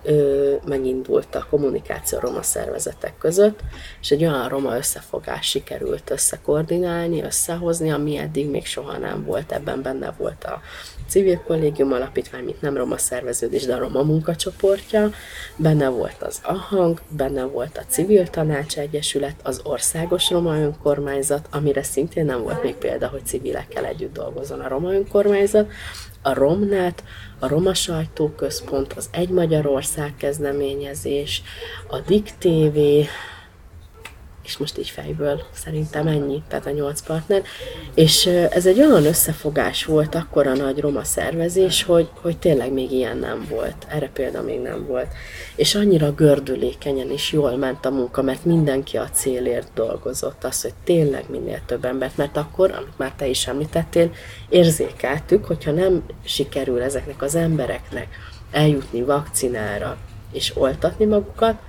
[0.65, 3.59] megindult a kommunikáció a roma szervezetek között,
[4.01, 9.51] és egy olyan roma összefogás sikerült összekoordinálni, összehozni, ami eddig még soha nem volt.
[9.51, 10.61] Ebben benne volt a
[11.07, 15.09] civil kollégium alapítvány, mint nem roma szerveződés, de a roma munkacsoportja,
[15.55, 21.83] benne volt az AHANG, benne volt a Civil Tanács Egyesület, az Országos Roma Önkormányzat, amire
[21.83, 25.71] szintén nem volt még példa, hogy civilekkel együtt dolgozzon a Roma Önkormányzat,
[26.21, 27.03] a Romnet,
[27.39, 31.41] a Roma Sajtóközpont, az Egy Magyarország kezdeményezés,
[31.87, 32.77] a Dik TV,
[34.43, 37.41] és most így fejből szerintem ennyi, tehát a nyolc partner.
[37.93, 42.91] És ez egy olyan összefogás volt, akkor a nagy roma szervezés, hogy, hogy tényleg még
[42.91, 43.85] ilyen nem volt.
[43.87, 45.07] Erre példa még nem volt.
[45.55, 50.43] És annyira gördülékenyen is jól ment a munka, mert mindenki a célért dolgozott.
[50.43, 54.11] Az, hogy tényleg minél több embert, mert akkor, amit már te is említettél,
[54.49, 58.07] érzékeltük, hogyha nem sikerül ezeknek az embereknek
[58.51, 59.97] eljutni vakcinára
[60.31, 61.59] és oltatni magukat,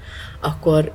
[0.41, 0.93] akkor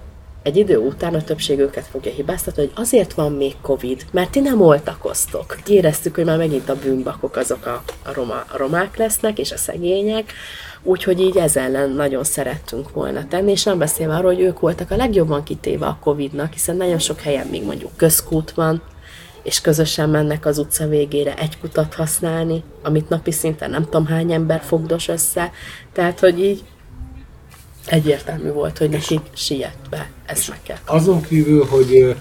[0.47, 4.39] egy idő után a többség őket fogja hibáztatni, hogy azért van még Covid, mert ti
[4.39, 5.57] nem oltakoztok.
[5.67, 7.83] Éreztük, hogy már megint a bűnbakok azok a,
[8.13, 10.33] roma, a romák lesznek, és a szegények,
[10.83, 14.91] úgyhogy így ez ellen nagyon szerettünk volna tenni, és nem beszélve arról, hogy ők voltak
[14.91, 18.81] a legjobban kitéve a Covid-nak, hiszen nagyon sok helyen még mondjuk közkút van,
[19.43, 24.31] és közösen mennek az utca végére egy kutat használni, amit napi szinten nem tudom hány
[24.31, 25.51] ember fogdos össze,
[25.93, 26.63] tehát hogy így
[27.89, 30.77] egyértelmű volt, hogy nekik sietve ezt meg kell.
[30.85, 32.15] Azon kívül, hogy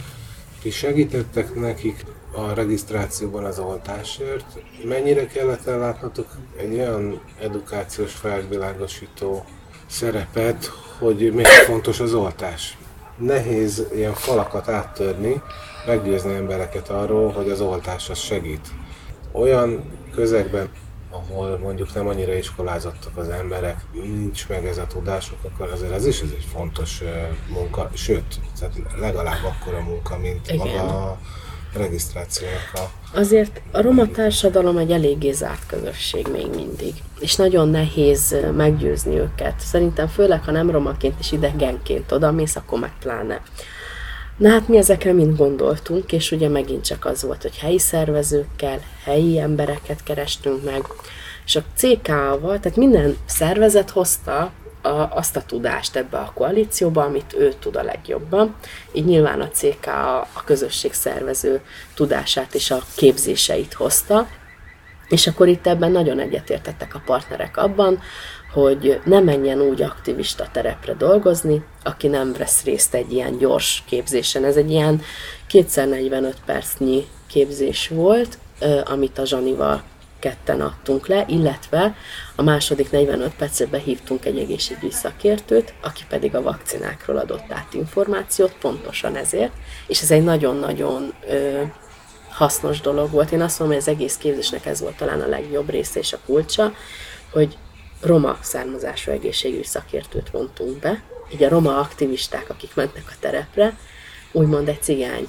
[0.62, 4.44] ti segítettek nekik a regisztrációban az oltásért,
[4.84, 6.26] mennyire kellett ellátnotok
[6.58, 9.44] egy olyan edukációs felvilágosító
[9.86, 12.76] szerepet, hogy miért fontos az oltás?
[13.16, 15.42] Nehéz ilyen falakat áttörni,
[15.86, 18.68] meggyőzni embereket arról, hogy az oltás az segít.
[19.32, 20.68] Olyan közegben,
[21.10, 26.06] ahol mondjuk nem annyira iskolázottak az emberek, nincs meg ez a tudásuk, akkor azért ez
[26.06, 27.02] is ez egy fontos
[27.48, 30.56] munka, sőt, tehát legalább akkora munka, mint Igen.
[30.66, 31.18] maga a
[31.76, 32.90] regisztrációnak a...
[33.18, 39.60] Azért a roma társadalom egy eléggé zárt közösség még mindig, és nagyon nehéz meggyőzni őket.
[39.60, 43.42] Szerintem főleg, ha nem romaként és idegenként oda mész, akkor meg pláne.
[44.36, 48.80] Na hát mi ezekre mind gondoltunk, és ugye megint csak az volt, hogy helyi szervezőkkel,
[49.04, 50.84] helyi embereket kerestünk meg,
[51.44, 57.34] és a CK-val, tehát minden szervezet hozta a, azt a tudást ebbe a koalícióba, amit
[57.38, 58.54] ő tud a legjobban.
[58.92, 61.60] Így nyilván a CK a, a közösség szervező
[61.94, 64.28] tudását és a képzéseit hozta,
[65.08, 68.00] és akkor itt ebben nagyon egyetértettek a partnerek abban,
[68.56, 74.44] hogy ne menjen úgy aktivista terepre dolgozni, aki nem vesz részt egy ilyen gyors képzésen.
[74.44, 75.02] Ez egy ilyen
[75.46, 78.38] 245 percnyi képzés volt,
[78.84, 79.82] amit a Zsanival
[80.18, 81.94] ketten adtunk le, illetve
[82.36, 88.54] a második 45 percet behívtunk egy egészségügyi szakértőt, aki pedig a vakcinákról adott át információt,
[88.60, 89.52] pontosan ezért,
[89.86, 91.62] és ez egy nagyon-nagyon ö,
[92.30, 93.32] hasznos dolog volt.
[93.32, 96.18] Én azt mondom, hogy az egész képzésnek ez volt talán a legjobb része és a
[96.26, 96.72] kulcsa,
[97.32, 97.56] hogy
[98.00, 103.78] roma származású egészségügyi szakértőt vontunk be, így a roma aktivisták, akik mentek a terepre,
[104.32, 105.28] úgymond egy cigány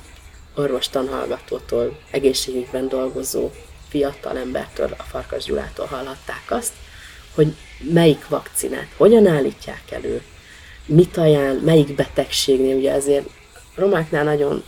[0.55, 3.51] orvos tanhallgatótól, egészségügyben dolgozó
[3.89, 6.73] fiatal embertől, a Farkas Gyulától hallhatták azt,
[7.35, 10.21] hogy melyik vakcinát hogyan állítják elő,
[10.85, 13.29] mit ajánl, melyik betegségnél, ugye ezért
[13.75, 14.63] romáknál nagyon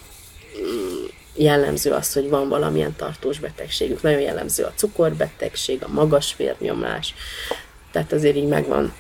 [0.60, 4.02] mm, jellemző az, hogy van valamilyen tartós betegségük.
[4.02, 7.14] Nagyon jellemző a cukorbetegség, a magas vérnyomás,
[7.92, 8.94] tehát azért így megvan.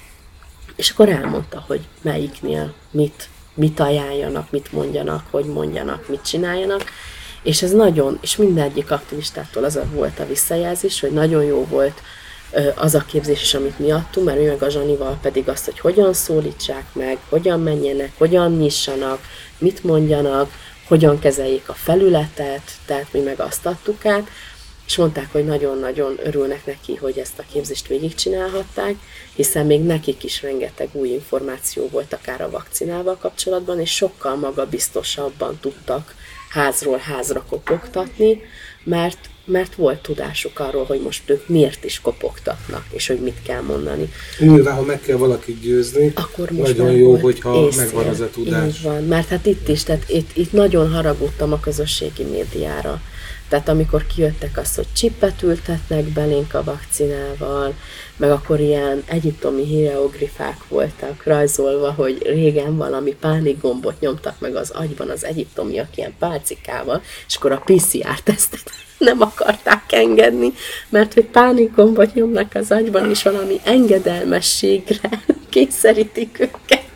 [0.75, 6.83] És akkor elmondta, hogy melyiknél mit, mit ajánljanak, mit mondjanak, hogy mondjanak, mit csináljanak.
[7.43, 12.01] És ez nagyon, és mindegyik aktivistától az a volt a visszajelzés, hogy nagyon jó volt
[12.75, 15.79] az a képzés is, amit mi adtunk, mert mi meg a Zsanival pedig azt, hogy
[15.79, 19.19] hogyan szólítsák meg, hogyan menjenek, hogyan nyissanak,
[19.57, 20.51] mit mondjanak,
[20.87, 24.27] hogyan kezeljék a felületet, tehát mi meg azt adtuk át,
[24.89, 28.95] és mondták, hogy nagyon-nagyon örülnek neki, hogy ezt a képzést végigcsinálhatták,
[29.35, 35.57] hiszen még nekik is rengeteg új információ volt akár a vakcinával kapcsolatban, és sokkal magabiztosabban
[35.61, 36.15] tudtak
[36.49, 38.41] házról házra kopogtatni,
[38.83, 43.61] mert, mert volt tudásuk arról, hogy most ők miért is kopogtatnak, és hogy mit kell
[43.61, 44.13] mondani.
[44.39, 48.29] Nyilván, ha meg kell valakit győzni, Akkor most nagyon jó, hogyha észél, megvan az a
[48.29, 48.77] tudás.
[48.77, 53.01] Így van, mert hát itt is, tehát itt, itt nagyon haragudtam a közösségi médiára
[53.49, 57.73] tehát amikor kijöttek azt, hogy csippet ültetnek belénk a vakcinával,
[58.17, 65.09] meg akkor ilyen egyiptomi hieroglifák voltak rajzolva, hogy régen valami pánikgombot nyomtak meg az agyban
[65.09, 70.53] az egyiptomiak ilyen pálcikával, és akkor a PCR-tesztet nem akarták engedni,
[70.89, 75.09] mert hogy pánikgombot nyomnak az agyban, és valami engedelmességre
[75.49, 76.88] kényszerítik őket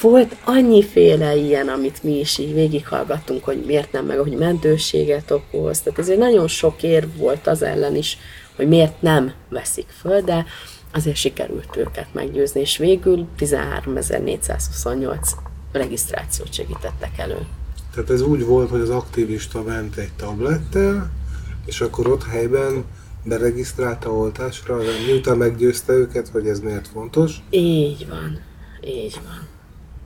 [0.00, 5.80] volt annyiféle ilyen, amit mi is így végighallgattunk, hogy miért nem, meg hogy mentőséget okoz.
[5.80, 8.18] Tehát ezért nagyon sok ér volt az ellen is,
[8.56, 10.46] hogy miért nem veszik föl, de
[10.92, 15.28] azért sikerült őket meggyőzni, és végül 13.428
[15.72, 17.38] regisztrációt segítettek elő.
[17.94, 21.10] Tehát ez úgy volt, hogy az aktivista ment egy tablettel,
[21.66, 22.84] és akkor ott helyben
[23.24, 27.36] beregisztrálta oltásra, miután meggyőzte őket, hogy ez miért fontos.
[27.50, 28.40] Így van,
[28.84, 29.55] így van.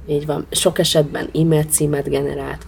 [0.08, 0.46] Így van.
[0.50, 2.66] Sok esetben e-mail címet generált.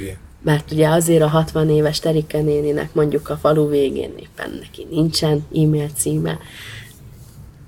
[0.00, 0.16] Igen.
[0.42, 5.46] Mert ugye azért a 60 éves Terike néninek mondjuk a falu végén éppen neki nincsen
[5.54, 6.38] e-mail címe,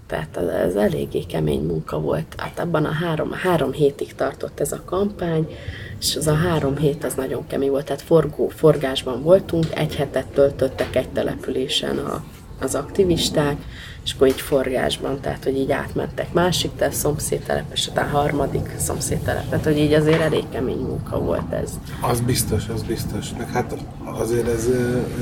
[0.07, 2.35] tehát ez, ez eléggé kemény munka volt.
[2.37, 5.57] Hát abban a három, három hétig tartott ez a kampány,
[6.01, 7.85] és az a három hét az nagyon kemény volt.
[7.85, 12.25] Tehát forgó, forgásban voltunk, egy hetet töltöttek egy településen a,
[12.61, 13.57] az aktivisták,
[14.05, 19.49] és akkor így forgásban, tehát hogy így átmentek másik te szomszédtelep, és utána harmadik szomszédtelep,
[19.49, 21.71] tehát hogy így azért elég kemény munka volt ez.
[22.01, 23.27] Az biztos, az biztos.
[23.38, 24.69] Meg hát azért ez,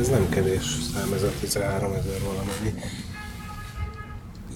[0.00, 0.64] ez nem kevés
[0.94, 2.82] szám, ez a 13 ezer valamennyi.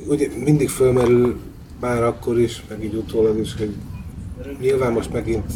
[0.06, 1.40] Ugye mindig fölmerül
[1.80, 3.74] már akkor is, meg így utólag is, hogy
[4.60, 5.52] nyilván most megint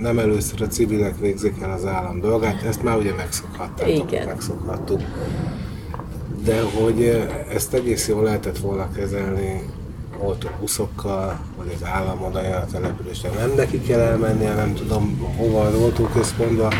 [0.00, 4.26] nem először a civilek végzik el az állam dolgát, ezt már ugye megszokhattátok, Igen.
[4.26, 5.00] megszokhattuk.
[6.44, 9.62] De hogy ezt egész jól lehetett volna kezelni
[10.18, 13.30] oltó buszokkal, vagy az állam odaja a településre.
[13.30, 16.72] Nem neki kell elmennie, nem tudom hova az oltóközpontba.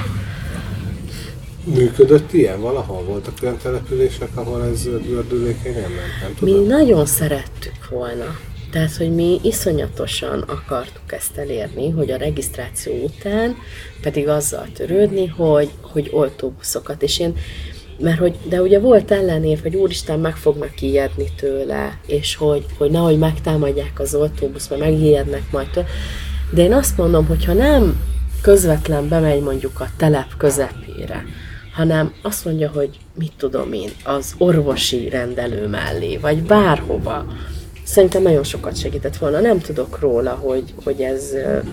[1.64, 2.60] Működött ilyen?
[2.60, 6.20] Valahol voltak olyan települések, ahol ez gördülékenyen ment?
[6.22, 6.66] Nem Mi tudom.
[6.66, 8.38] nagyon szerettük volna.
[8.70, 13.56] Tehát, hogy mi iszonyatosan akartuk ezt elérni, hogy a regisztráció után
[14.02, 17.02] pedig azzal törődni, hogy, hogy oltóbuszokat.
[17.02, 17.36] És én,
[17.98, 22.90] mert hogy, de ugye volt ellenév, hogy úristen meg fognak ijedni tőle, és hogy, hogy
[22.90, 25.86] nehogy megtámadják az oltóbusz, mert megijednek majd tőle.
[26.50, 28.00] De én azt mondom, hogy ha nem
[28.42, 31.24] közvetlen bemegy mondjuk a telep közepére,
[31.74, 37.26] hanem azt mondja, hogy mit tudom én, az orvosi rendelő mellé, vagy bárhova,
[37.94, 39.40] Szerintem nagyon sokat segített volna.
[39.40, 41.30] Nem tudok róla, hogy, hogy ez,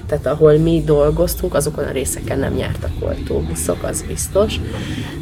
[0.08, 4.56] tehát ahol mi dolgoztunk, azokon a részeken nem jártak oltóbuszok, az biztos.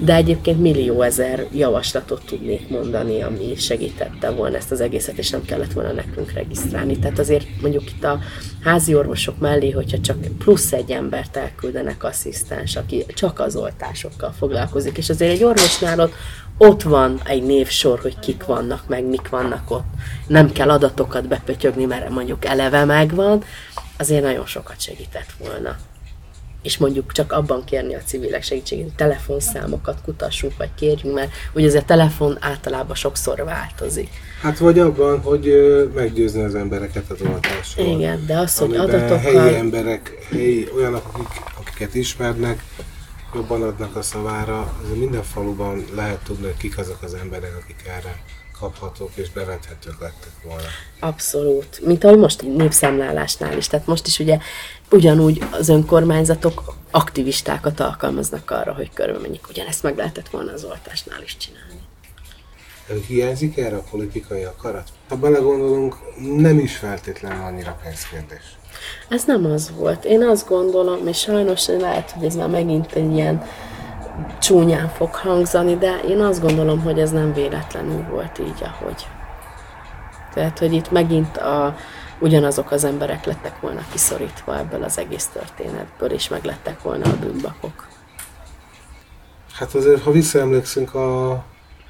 [0.03, 5.45] De egyébként millió ezer javaslatot tudnék mondani, ami segítette volna ezt az egészet, és nem
[5.45, 6.99] kellett volna nekünk regisztrálni.
[6.99, 8.19] Tehát azért mondjuk itt a
[8.63, 14.97] házi orvosok mellé, hogyha csak plusz egy embert elküldenek asszisztens, aki csak az oltásokkal foglalkozik,
[14.97, 16.13] és azért egy orvosnál ott
[16.61, 19.87] ott van egy névsor, hogy kik vannak, meg mik vannak ott.
[20.27, 23.43] Nem kell adatokat bepötyögni, mert mondjuk eleve megvan,
[23.97, 25.77] azért nagyon sokat segített volna.
[26.61, 31.67] És mondjuk csak abban kérni a civilek segítségét, hogy telefonszámokat kutassunk, vagy kérjünk, mert ugye
[31.67, 34.09] ez a telefon általában sokszor változik.
[34.41, 35.53] Hát vagy abban, hogy
[35.95, 37.85] meggyőzni az embereket az oltásról.
[37.85, 39.17] Igen, de az, hogy adatokkal...
[39.17, 42.63] helyi emberek, helyi, olyanok, akik, akiket ismernek,
[43.33, 44.73] jobban adnak a szavára.
[44.95, 48.23] Minden faluban lehet tudni, hogy kik azok az emberek, akik erre
[48.59, 50.67] kaphatók és bevethetők lettek volna.
[50.99, 51.79] Abszolút.
[51.85, 53.67] Mint ahogy most népszámlálásnál is.
[53.67, 54.37] Tehát most is ugye
[54.91, 59.49] ugyanúgy az önkormányzatok aktivistákat alkalmaznak arra, hogy körülmenjék.
[59.49, 61.87] Ugyanezt meg lehetett volna az oltásnál is csinálni.
[63.07, 64.89] Hiányzik erre a politikai akarat?
[65.09, 68.57] Ha belegondolunk, nem is feltétlenül annyira pénzkérdés.
[69.07, 70.05] Ez nem az volt.
[70.05, 73.43] Én azt gondolom, és sajnos lehet, hogy ez már megint egy ilyen
[74.39, 79.07] csúnyán fog hangzani, de én azt gondolom, hogy ez nem véletlenül volt így, ahogy.
[80.33, 81.75] Tehát, hogy itt megint a,
[82.19, 87.17] ugyanazok az emberek lettek volna kiszorítva ebből az egész történetből, és meg lettek volna a
[87.19, 87.87] bűnbakok.
[89.53, 91.43] Hát azért, ha visszaemlékszünk a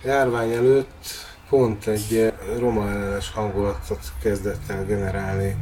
[0.04, 1.06] járvány előtt,
[1.50, 5.56] pont egy roma ellenes hangulatot kezdett el generálni.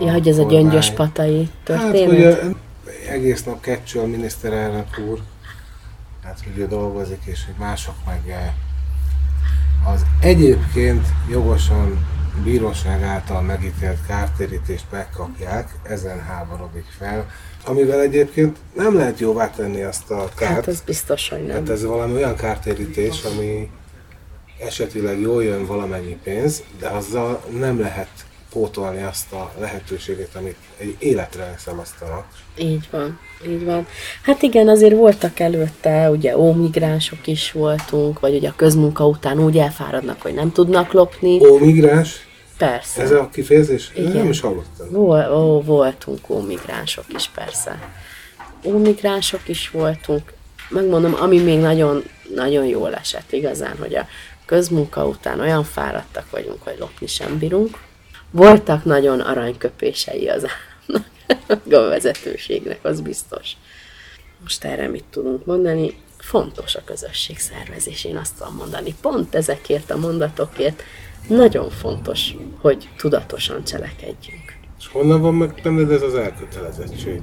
[0.00, 2.08] Ja, hogy ez a gyöngyös patai Hát, történet?
[2.08, 2.38] hogy eh,
[3.08, 5.18] egész nap kecső a miniszterelnök úr,
[6.24, 8.52] hát ő dolgozik, és hogy mások meg eh,
[9.92, 12.06] az egyébként jogosan
[12.44, 17.26] bíróság által megítélt kártérítést megkapják, ezen háborodik fel,
[17.64, 20.52] amivel egyébként nem lehet jóvá tenni azt a kárt.
[20.54, 21.56] Hát az biztos, hogy nem.
[21.56, 23.70] Hát ez valami olyan kártérítés, ami
[24.60, 28.08] esetileg jól jön valamennyi pénz, de azzal nem lehet
[28.52, 32.26] pótolni azt a lehetőséget, amit egy életre leszemasztanak.
[32.58, 33.86] Így van, így van.
[34.22, 39.58] Hát igen, azért voltak előtte, ugye ómigránsok is voltunk, vagy ugye a közmunka után úgy
[39.58, 41.46] elfáradnak, hogy nem tudnak lopni.
[41.46, 42.26] Ó, migráns,
[42.58, 43.02] Persze.
[43.02, 43.90] ez a kifejezés?
[43.94, 44.12] Igen.
[44.12, 44.90] Nem is hallottam.
[44.90, 47.92] Vol, ó, voltunk ómigránsok is, persze.
[48.64, 50.32] Ómigránsok is voltunk.
[50.68, 52.02] Megmondom, ami még nagyon,
[52.34, 54.06] nagyon jól esett igazán, hogy a
[54.46, 57.78] közmunka után olyan fáradtak vagyunk, hogy lopni sem bírunk.
[58.34, 60.46] Voltak nagyon aranyköpései az
[61.70, 63.50] a vezetőségnek, az biztos.
[64.42, 65.96] Most erre mit tudunk mondani?
[66.18, 68.94] Fontos a közösségszervezés, én azt tudom mondani.
[69.00, 70.82] Pont ezekért a mondatokért
[71.28, 74.60] nagyon fontos, hogy tudatosan cselekedjünk.
[74.82, 77.20] És honnan van meg benned ez az elkötelezettség?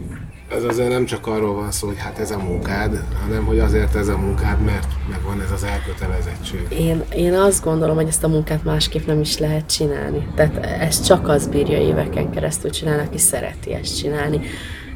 [0.49, 3.95] Ez azért nem csak arról van szó, hogy hát ez a munkád, hanem hogy azért
[3.95, 6.68] ez a munkád, mert megvan ez az elkötelezettség.
[6.70, 10.28] Én, én azt gondolom, hogy ezt a munkát másképp nem is lehet csinálni.
[10.36, 14.41] Tehát ezt csak az bírja éveken keresztül csinálni, aki szereti ezt csinálni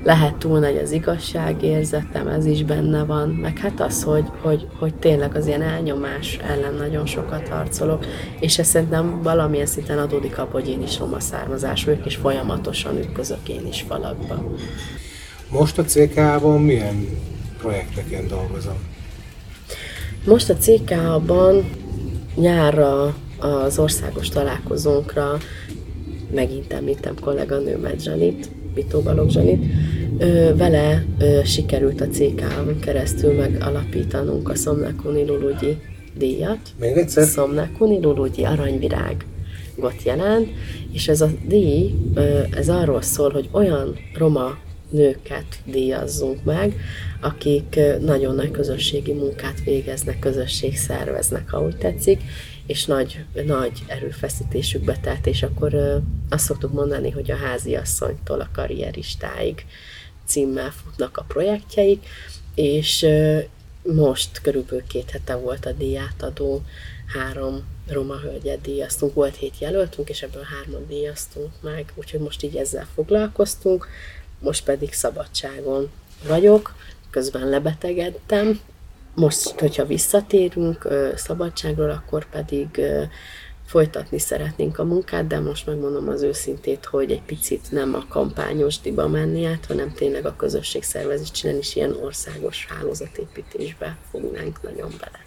[0.04, 4.96] lehet túl nagy az igazságérzetem, ez is benne van, meg hát az, hogy, hogy, hogy
[4.96, 8.06] tényleg az ilyen elnyomás ellen nagyon sokat harcolok,
[8.40, 12.98] és ez szerintem valamilyen szinten adódik abból, hogy én is roma származás vagyok, és folyamatosan
[12.98, 14.44] ütközök én is falakba.
[15.50, 17.08] Most a CK-ban milyen
[17.58, 18.78] projekteken dolgozom?
[20.26, 21.70] Most a CK-ban
[22.36, 25.38] nyárra az országos találkozónkra
[26.34, 29.64] megint említem kolléganőmet Zsanit, Bitó Balogh Zsanit,
[30.18, 35.78] ö, vele ö, sikerült a CK-on keresztül megalapítanunk a Szomnakuni Lulugyi
[36.18, 36.60] díjat.
[36.80, 37.26] Még egyszer?
[37.26, 39.26] Szomnakuni Lulugyi aranyvirág
[40.04, 40.48] jelent,
[40.92, 44.58] és ez a díj, ö, ez arról szól, hogy olyan roma
[44.90, 46.76] nőket díjazzunk meg,
[47.22, 52.22] akik nagyon nagy közösségi munkát végeznek, közösség szerveznek, ha úgy tetszik,
[52.68, 59.66] és nagy, nagy erőfeszítésükbe telt, és akkor azt szoktuk mondani, hogy a háziasszonytól a karrieristáig
[60.34, 62.06] címmel futnak a projektjeik,
[62.56, 63.06] és
[63.82, 66.62] most körülbelül két hete volt a díjátadó,
[67.08, 72.56] három roma hölgyet díjaztunk, volt hét jelöltünk, és ebből hárman díjaztunk meg, úgyhogy most így
[72.56, 73.88] ezzel foglalkoztunk,
[74.40, 75.92] most pedig szabadságon
[76.28, 76.76] vagyok,
[77.10, 78.60] közben lebetegedtem,
[79.16, 82.82] most, hogyha visszatérünk szabadságról, akkor pedig
[83.74, 88.80] folytatni szeretnénk a munkát, de most megmondom az őszintét, hogy egy picit nem a kampányos
[88.80, 95.26] diba menni át, hanem tényleg a közösségszervezés csinálni, és ilyen országos hálózatépítésbe fognánk nagyon bele.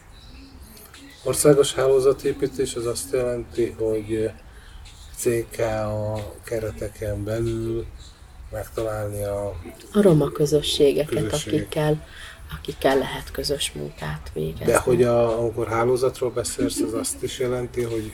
[1.24, 4.30] Országos hálózatépítés az azt jelenti, hogy
[5.16, 7.84] CK a kereteken belül
[8.52, 9.46] megtalálni a...
[9.92, 11.52] A roma közösségeket, közösség.
[11.52, 12.04] akikkel
[12.58, 14.64] akikkel lehet közös munkát végezni.
[14.64, 18.12] De hogy a, amikor hálózatról beszélsz, az azt is jelenti, hogy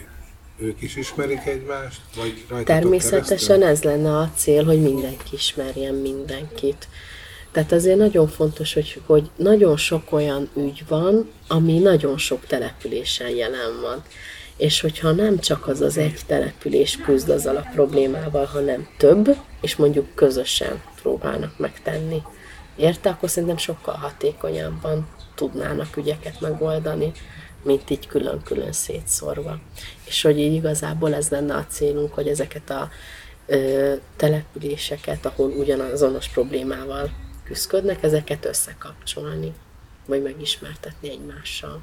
[0.58, 2.00] ők is ismerik egymást?
[2.16, 6.88] Vagy Természetesen ez lenne a cél, hogy mindenki ismerjen mindenkit.
[7.52, 13.30] Tehát azért nagyon fontos, hogy, hogy nagyon sok olyan ügy van, ami nagyon sok településen
[13.30, 14.04] jelen van.
[14.56, 19.76] És hogyha nem csak az az egy település küzd azzal a problémával, hanem több, és
[19.76, 22.22] mondjuk közösen próbálnak megtenni
[22.76, 27.12] érte, akkor szerintem sokkal hatékonyabban tudnának ügyeket megoldani,
[27.62, 29.60] mint így külön-külön szétszórva.
[30.04, 32.90] És hogy így igazából ez lenne a célunk, hogy ezeket a
[33.46, 37.10] ö, településeket, ahol ugyanazonos problémával
[37.44, 39.52] küzdködnek, ezeket összekapcsolni,
[40.06, 41.82] vagy megismertetni egymással.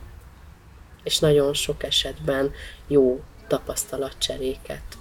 [1.04, 2.52] És nagyon sok esetben
[2.88, 4.98] jó tapasztalatcseréket,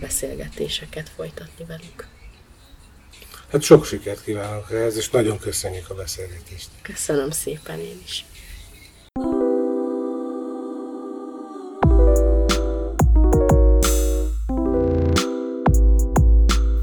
[0.00, 2.06] beszélgetéseket folytatni velük.
[3.52, 6.68] Hát sok sikert kívánok ehhez, és nagyon köszönjük a beszélgetést.
[6.82, 8.24] Köszönöm szépen én is.